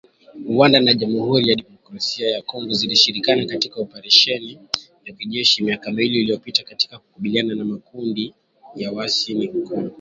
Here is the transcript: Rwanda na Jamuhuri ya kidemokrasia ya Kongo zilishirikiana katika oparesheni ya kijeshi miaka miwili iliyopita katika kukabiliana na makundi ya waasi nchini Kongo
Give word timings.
Rwanda 0.51 0.77
na 0.85 0.93
Jamuhuri 0.99 1.49
ya 1.49 1.55
kidemokrasia 1.55 2.29
ya 2.29 2.41
Kongo 2.41 2.73
zilishirikiana 2.73 3.45
katika 3.45 3.79
oparesheni 3.81 4.59
ya 5.05 5.13
kijeshi 5.13 5.63
miaka 5.63 5.91
miwili 5.91 6.19
iliyopita 6.21 6.63
katika 6.63 6.99
kukabiliana 6.99 7.55
na 7.55 7.65
makundi 7.65 8.33
ya 8.75 8.91
waasi 8.91 9.33
nchini 9.33 9.63
Kongo 9.63 9.89